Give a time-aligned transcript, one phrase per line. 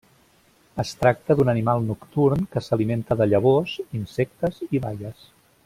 [0.83, 5.25] Es tracta d'un animal nocturn que s'alimenta de llavors, insectes i baies.